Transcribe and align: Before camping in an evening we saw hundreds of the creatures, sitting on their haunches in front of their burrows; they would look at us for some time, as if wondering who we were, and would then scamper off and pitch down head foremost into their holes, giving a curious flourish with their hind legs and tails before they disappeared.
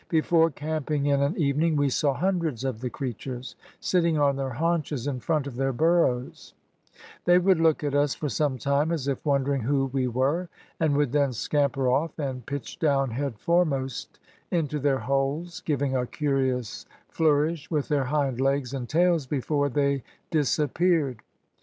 Before 0.09 0.49
camping 0.49 1.05
in 1.05 1.21
an 1.21 1.37
evening 1.37 1.75
we 1.75 1.89
saw 1.89 2.15
hundreds 2.15 2.63
of 2.63 2.81
the 2.81 2.89
creatures, 2.89 3.55
sitting 3.79 4.17
on 4.17 4.35
their 4.35 4.49
haunches 4.49 5.05
in 5.05 5.19
front 5.19 5.45
of 5.45 5.57
their 5.57 5.71
burrows; 5.71 6.55
they 7.25 7.37
would 7.37 7.59
look 7.59 7.83
at 7.83 7.93
us 7.93 8.15
for 8.15 8.27
some 8.27 8.57
time, 8.57 8.91
as 8.91 9.07
if 9.07 9.23
wondering 9.23 9.61
who 9.61 9.85
we 9.93 10.07
were, 10.07 10.49
and 10.79 10.97
would 10.97 11.11
then 11.11 11.33
scamper 11.33 11.87
off 11.87 12.17
and 12.17 12.47
pitch 12.47 12.79
down 12.79 13.11
head 13.11 13.37
foremost 13.37 14.17
into 14.49 14.79
their 14.79 14.97
holes, 14.97 15.61
giving 15.67 15.95
a 15.95 16.07
curious 16.07 16.87
flourish 17.07 17.69
with 17.69 17.87
their 17.87 18.05
hind 18.05 18.41
legs 18.41 18.73
and 18.73 18.89
tails 18.89 19.27
before 19.27 19.69
they 19.69 20.01
disappeared. 20.31 21.19